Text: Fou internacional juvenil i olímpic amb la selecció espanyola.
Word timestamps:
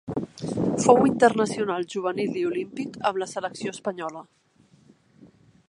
Fou 0.85 1.01
internacional 1.09 1.85
juvenil 1.95 2.39
i 2.43 2.45
olímpic 2.53 2.97
amb 3.11 3.21
la 3.25 3.29
selecció 3.35 3.75
espanyola. 3.77 4.25